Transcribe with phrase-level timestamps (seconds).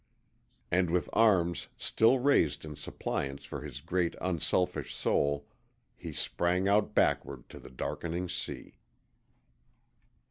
[0.71, 5.45] And with arms still raised in suppliance for his great unselfish soul,
[5.95, 8.79] he sprang out backward to the darkening sea.